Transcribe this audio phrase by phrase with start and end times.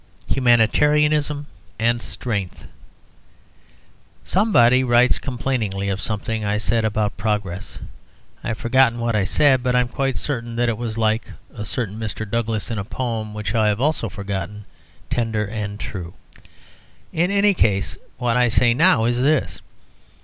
[0.29, 1.45] HUMANITARIANISM
[1.77, 2.65] AND STRENGTH
[4.23, 7.77] Somebody writes complaining of something I said about progress.
[8.43, 11.27] I have forgotten what I said, but I am quite certain that it was (like
[11.53, 12.27] a certain Mr.
[12.27, 14.65] Douglas in a poem which I have also forgotten)
[15.11, 16.15] tender and true.
[17.13, 19.61] In any case, what I say now is this.